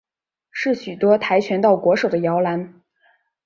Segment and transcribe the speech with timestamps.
[0.49, 2.81] 是许多跆拳道国手的摇篮。